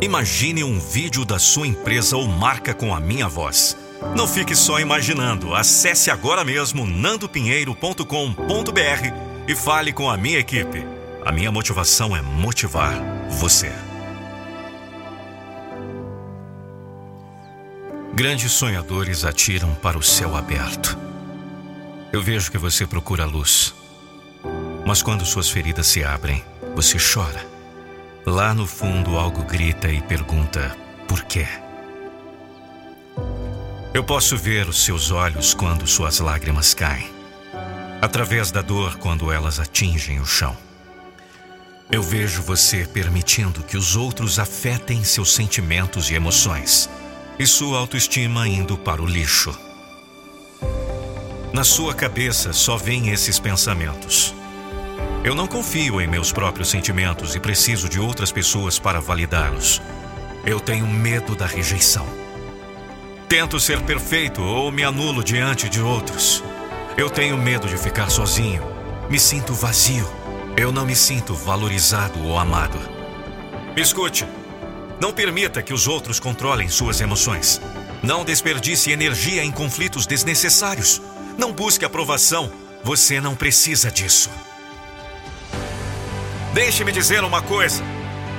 Imagine 0.00 0.62
um 0.62 0.78
vídeo 0.78 1.24
da 1.24 1.40
sua 1.40 1.66
empresa 1.66 2.16
ou 2.16 2.28
marca 2.28 2.72
com 2.72 2.94
a 2.94 3.00
minha 3.00 3.28
voz. 3.28 3.76
Não 4.16 4.28
fique 4.28 4.54
só 4.54 4.78
imaginando. 4.78 5.52
Acesse 5.56 6.08
agora 6.08 6.44
mesmo 6.44 6.86
nandopinheiro.com.br 6.86 8.04
e 9.48 9.56
fale 9.56 9.92
com 9.92 10.08
a 10.08 10.16
minha 10.16 10.38
equipe. 10.38 10.86
A 11.24 11.32
minha 11.32 11.50
motivação 11.50 12.16
é 12.16 12.22
motivar 12.22 12.94
você. 13.40 13.72
Grandes 18.14 18.52
sonhadores 18.52 19.24
atiram 19.24 19.74
para 19.74 19.98
o 19.98 20.02
céu 20.02 20.36
aberto. 20.36 20.96
Eu 22.12 22.22
vejo 22.22 22.52
que 22.52 22.58
você 22.58 22.86
procura 22.86 23.24
luz. 23.24 23.74
Mas 24.86 25.02
quando 25.02 25.26
suas 25.26 25.50
feridas 25.50 25.88
se 25.88 26.04
abrem, 26.04 26.44
você 26.76 26.98
chora. 26.98 27.57
Lá 28.28 28.52
no 28.52 28.66
fundo, 28.66 29.16
algo 29.16 29.42
grita 29.42 29.90
e 29.90 30.02
pergunta: 30.02 30.76
por 31.08 31.24
quê? 31.24 31.46
Eu 33.94 34.04
posso 34.04 34.36
ver 34.36 34.68
os 34.68 34.84
seus 34.84 35.10
olhos 35.10 35.54
quando 35.54 35.86
suas 35.86 36.20
lágrimas 36.20 36.74
caem, 36.74 37.10
através 38.02 38.50
da 38.50 38.60
dor 38.60 38.96
quando 38.96 39.32
elas 39.32 39.58
atingem 39.58 40.20
o 40.20 40.26
chão. 40.26 40.54
Eu 41.90 42.02
vejo 42.02 42.42
você 42.42 42.84
permitindo 42.84 43.62
que 43.62 43.78
os 43.78 43.96
outros 43.96 44.38
afetem 44.38 45.02
seus 45.04 45.32
sentimentos 45.32 46.10
e 46.10 46.14
emoções, 46.14 46.90
e 47.38 47.46
sua 47.46 47.78
autoestima 47.78 48.46
indo 48.46 48.76
para 48.76 49.00
o 49.00 49.06
lixo. 49.06 49.58
Na 51.50 51.64
sua 51.64 51.94
cabeça 51.94 52.52
só 52.52 52.76
vêm 52.76 53.08
esses 53.08 53.38
pensamentos. 53.38 54.34
Eu 55.24 55.34
não 55.34 55.48
confio 55.48 56.00
em 56.00 56.06
meus 56.06 56.30
próprios 56.30 56.68
sentimentos 56.68 57.34
e 57.34 57.40
preciso 57.40 57.88
de 57.88 57.98
outras 57.98 58.30
pessoas 58.30 58.78
para 58.78 59.00
validá-los. 59.00 59.82
Eu 60.46 60.60
tenho 60.60 60.86
medo 60.86 61.34
da 61.34 61.44
rejeição. 61.44 62.06
Tento 63.28 63.58
ser 63.58 63.80
perfeito 63.82 64.40
ou 64.40 64.70
me 64.70 64.84
anulo 64.84 65.24
diante 65.24 65.68
de 65.68 65.82
outros. 65.82 66.42
Eu 66.96 67.10
tenho 67.10 67.36
medo 67.36 67.68
de 67.68 67.76
ficar 67.76 68.10
sozinho. 68.10 68.62
Me 69.10 69.18
sinto 69.18 69.52
vazio. 69.54 70.08
Eu 70.56 70.70
não 70.70 70.86
me 70.86 70.94
sinto 70.94 71.34
valorizado 71.34 72.24
ou 72.24 72.38
amado. 72.38 72.78
Escute. 73.76 74.24
Não 75.00 75.12
permita 75.12 75.62
que 75.62 75.74
os 75.74 75.88
outros 75.88 76.20
controlem 76.20 76.68
suas 76.68 77.00
emoções. 77.00 77.60
Não 78.02 78.24
desperdice 78.24 78.92
energia 78.92 79.44
em 79.44 79.50
conflitos 79.50 80.06
desnecessários. 80.06 81.02
Não 81.36 81.52
busque 81.52 81.84
aprovação. 81.84 82.50
Você 82.84 83.20
não 83.20 83.34
precisa 83.34 83.90
disso. 83.90 84.30
Deixe-me 86.52 86.92
dizer 86.92 87.24
uma 87.24 87.42
coisa: 87.42 87.82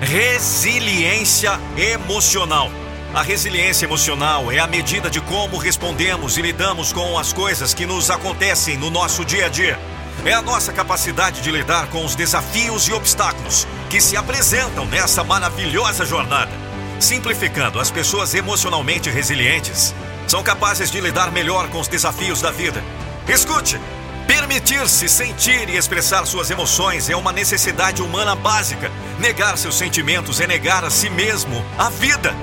resiliência 0.00 1.58
emocional. 1.76 2.70
A 3.14 3.22
resiliência 3.22 3.86
emocional 3.86 4.50
é 4.50 4.58
a 4.58 4.66
medida 4.66 5.08
de 5.08 5.20
como 5.20 5.56
respondemos 5.56 6.36
e 6.36 6.42
lidamos 6.42 6.92
com 6.92 7.16
as 7.16 7.32
coisas 7.32 7.72
que 7.72 7.86
nos 7.86 8.10
acontecem 8.10 8.76
no 8.76 8.90
nosso 8.90 9.24
dia 9.24 9.46
a 9.46 9.48
dia. 9.48 9.78
É 10.24 10.32
a 10.32 10.42
nossa 10.42 10.72
capacidade 10.72 11.40
de 11.40 11.50
lidar 11.50 11.88
com 11.88 12.04
os 12.04 12.14
desafios 12.14 12.88
e 12.88 12.92
obstáculos 12.92 13.66
que 13.88 14.00
se 14.00 14.16
apresentam 14.16 14.84
nessa 14.86 15.22
maravilhosa 15.22 16.04
jornada. 16.04 16.50
Simplificando, 16.98 17.78
as 17.78 17.90
pessoas 17.90 18.34
emocionalmente 18.34 19.10
resilientes 19.10 19.94
são 20.26 20.42
capazes 20.42 20.90
de 20.90 21.00
lidar 21.00 21.30
melhor 21.30 21.68
com 21.68 21.78
os 21.78 21.88
desafios 21.88 22.40
da 22.40 22.50
vida. 22.50 22.82
Escute, 23.28 23.78
Permitir-se 24.26 25.06
sentir 25.08 25.68
e 25.68 25.76
expressar 25.76 26.24
suas 26.26 26.50
emoções 26.50 27.10
é 27.10 27.16
uma 27.16 27.32
necessidade 27.32 28.00
humana 28.00 28.34
básica. 28.34 28.90
Negar 29.18 29.58
seus 29.58 29.76
sentimentos 29.76 30.40
é 30.40 30.46
negar 30.46 30.84
a 30.84 30.90
si 30.90 31.10
mesmo 31.10 31.62
a 31.76 31.90
vida. 31.90 32.34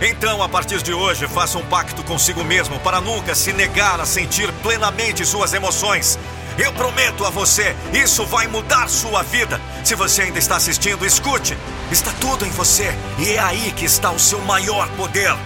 Então, 0.00 0.42
a 0.42 0.48
partir 0.48 0.82
de 0.82 0.92
hoje, 0.92 1.26
faça 1.26 1.58
um 1.58 1.64
pacto 1.66 2.02
consigo 2.04 2.42
mesmo 2.42 2.78
para 2.80 3.00
nunca 3.00 3.34
se 3.34 3.52
negar 3.52 4.00
a 4.00 4.06
sentir 4.06 4.50
plenamente 4.62 5.24
suas 5.26 5.52
emoções. 5.52 6.18
Eu 6.58 6.72
prometo 6.72 7.24
a 7.26 7.30
você, 7.30 7.76
isso 7.92 8.24
vai 8.24 8.46
mudar 8.46 8.88
sua 8.88 9.22
vida. 9.22 9.60
Se 9.84 9.94
você 9.94 10.22
ainda 10.22 10.38
está 10.38 10.56
assistindo, 10.56 11.04
escute. 11.04 11.56
Está 11.90 12.12
tudo 12.18 12.46
em 12.46 12.50
você 12.50 12.94
e 13.18 13.32
é 13.32 13.38
aí 13.38 13.72
que 13.76 13.84
está 13.84 14.10
o 14.10 14.18
seu 14.18 14.40
maior 14.40 14.88
poder. 14.90 15.36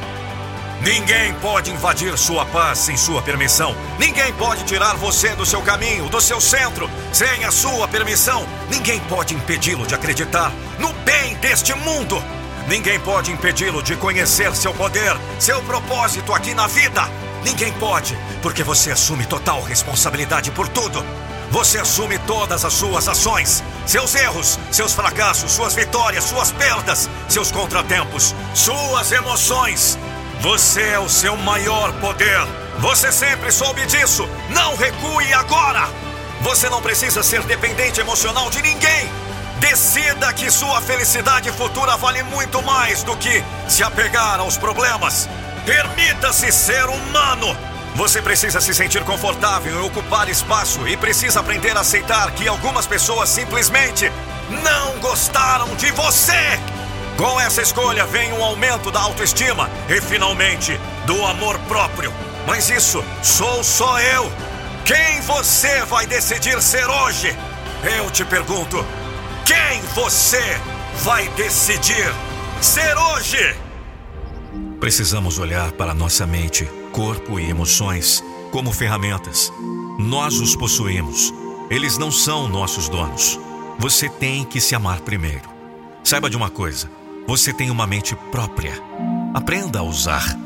Ninguém 0.83 1.35
pode 1.35 1.71
invadir 1.71 2.17
sua 2.17 2.47
paz 2.47 2.79
sem 2.79 2.97
sua 2.97 3.21
permissão. 3.21 3.77
Ninguém 3.99 4.33
pode 4.33 4.65
tirar 4.65 4.97
você 4.97 5.29
do 5.37 5.45
seu 5.45 5.61
caminho, 5.61 6.09
do 6.09 6.23
seu 6.23 6.41
centro, 6.41 6.91
sem 7.13 7.45
a 7.45 7.51
sua 7.51 7.87
permissão. 7.87 8.47
Ninguém 8.71 8.99
pode 9.01 9.35
impedi-lo 9.35 9.87
de 9.87 9.95
acreditar 9.95 10.51
no 10.79 10.91
bem 11.05 11.35
deste 11.37 11.75
mundo. 11.75 12.23
Ninguém 12.67 12.99
pode 13.01 13.31
impedi-lo 13.31 13.83
de 13.83 13.95
conhecer 13.97 14.57
seu 14.57 14.73
poder, 14.73 15.15
seu 15.39 15.61
propósito 15.63 16.33
aqui 16.33 16.55
na 16.55 16.67
vida. 16.67 17.07
Ninguém 17.45 17.73
pode, 17.75 18.17
porque 18.41 18.63
você 18.63 18.91
assume 18.91 19.27
total 19.27 19.63
responsabilidade 19.63 20.51
por 20.51 20.67
tudo. 20.67 21.05
Você 21.51 21.79
assume 21.79 22.19
todas 22.21 22.65
as 22.65 22.73
suas 22.73 23.07
ações, 23.07 23.63
seus 23.87 24.15
erros, 24.15 24.59
seus 24.71 24.95
fracassos, 24.95 25.53
suas 25.53 25.75
vitórias, 25.75 26.25
suas 26.25 26.53
perdas, 26.53 27.11
seus 27.29 27.51
contratempos, 27.51 28.35
suas 28.55 29.13
emoções. 29.13 29.99
Você 30.41 30.81
é 30.81 30.99
o 30.99 31.07
seu 31.07 31.37
maior 31.37 31.93
poder. 32.01 32.41
Você 32.79 33.13
sempre 33.13 33.53
soube 33.53 33.85
disso. 33.85 34.27
Não 34.49 34.75
recue 34.75 35.31
agora. 35.35 35.87
Você 36.41 36.67
não 36.71 36.81
precisa 36.81 37.23
ser 37.23 37.43
dependente 37.43 38.01
emocional 38.01 38.49
de 38.49 38.63
ninguém. 38.63 39.07
Decida 39.59 40.33
que 40.33 40.51
sua 40.51 40.81
felicidade 40.81 41.53
futura 41.53 41.95
vale 41.99 42.23
muito 42.23 42.63
mais 42.63 43.03
do 43.03 43.15
que 43.19 43.45
se 43.69 43.83
apegar 43.83 44.41
aos 44.41 44.57
problemas. 44.57 45.29
Permita-se 45.67 46.51
ser 46.51 46.87
humano. 46.87 47.55
Você 47.95 48.23
precisa 48.23 48.63
se 48.63 48.73
sentir 48.73 49.05
confortável 49.05 49.79
em 49.79 49.87
ocupar 49.87 50.27
espaço 50.31 50.89
e 50.89 50.97
precisa 50.97 51.41
aprender 51.41 51.77
a 51.77 51.81
aceitar 51.81 52.31
que 52.31 52.49
algumas 52.49 52.87
pessoas 52.87 53.29
simplesmente 53.29 54.11
não 54.49 54.99
gostaram 55.01 55.75
de 55.77 55.91
você. 55.91 56.59
Com 57.21 57.39
essa 57.39 57.61
escolha 57.61 58.07
vem 58.07 58.33
um 58.33 58.43
aumento 58.43 58.91
da 58.91 58.99
autoestima 58.99 59.69
e, 59.91 60.01
finalmente, 60.01 60.81
do 61.05 61.23
amor 61.27 61.59
próprio. 61.69 62.11
Mas 62.47 62.71
isso 62.71 63.05
sou 63.23 63.63
só 63.63 64.01
eu. 64.01 64.33
Quem 64.87 65.21
você 65.21 65.85
vai 65.85 66.07
decidir 66.07 66.63
ser 66.63 66.87
hoje? 66.89 67.37
Eu 67.99 68.11
te 68.11 68.25
pergunto: 68.25 68.83
quem 69.45 69.83
você 69.95 70.59
vai 71.03 71.29
decidir 71.35 72.11
ser 72.63 72.97
hoje? 72.97 73.55
Precisamos 74.81 75.39
olhar 75.39 75.73
para 75.73 75.93
nossa 75.93 76.27
mente, 76.27 76.65
corpo 76.91 77.39
e 77.39 77.51
emoções 77.51 78.25
como 78.51 78.73
ferramentas. 78.73 79.53
Nós 79.99 80.41
os 80.41 80.57
possuímos. 80.57 81.35
Eles 81.69 81.99
não 81.99 82.11
são 82.11 82.49
nossos 82.49 82.89
donos. 82.89 83.39
Você 83.79 84.09
tem 84.09 84.43
que 84.43 84.59
se 84.59 84.75
amar 84.75 85.03
primeiro. 85.03 85.51
Saiba 86.03 86.31
de 86.31 86.37
uma 86.39 86.49
coisa: 86.49 86.89
você 87.31 87.53
tem 87.53 87.71
uma 87.71 87.87
mente 87.87 88.17
própria. 88.33 88.73
Aprenda 89.33 89.79
a 89.79 89.83
usar. 89.85 90.37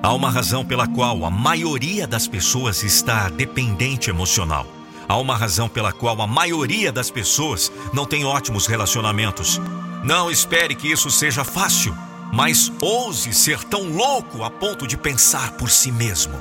Há 0.00 0.14
uma 0.14 0.30
razão 0.30 0.64
pela 0.64 0.86
qual 0.86 1.24
a 1.24 1.30
maioria 1.30 2.06
das 2.06 2.28
pessoas 2.28 2.84
está 2.84 3.28
dependente 3.28 4.08
emocional. 4.08 4.64
Há 5.08 5.16
uma 5.16 5.36
razão 5.36 5.68
pela 5.68 5.92
qual 5.92 6.22
a 6.22 6.26
maioria 6.28 6.92
das 6.92 7.10
pessoas 7.10 7.72
não 7.92 8.06
tem 8.06 8.24
ótimos 8.24 8.68
relacionamentos. 8.68 9.60
Não 10.04 10.30
espere 10.30 10.76
que 10.76 10.86
isso 10.86 11.10
seja 11.10 11.42
fácil, 11.42 11.92
mas 12.32 12.72
ouse 12.80 13.34
ser 13.34 13.64
tão 13.64 13.88
louco 13.88 14.44
a 14.44 14.50
ponto 14.50 14.86
de 14.86 14.96
pensar 14.96 15.56
por 15.56 15.70
si 15.70 15.90
mesmo. 15.90 16.40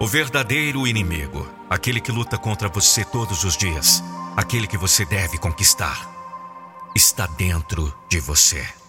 O 0.00 0.08
verdadeiro 0.08 0.88
inimigo, 0.88 1.46
aquele 1.70 2.00
que 2.00 2.10
luta 2.10 2.36
contra 2.36 2.68
você 2.68 3.04
todos 3.04 3.44
os 3.44 3.56
dias, 3.56 4.02
aquele 4.36 4.66
que 4.66 4.76
você 4.76 5.04
deve 5.04 5.38
conquistar, 5.38 6.10
está 6.96 7.28
dentro 7.28 7.94
de 8.08 8.18
você. 8.18 8.79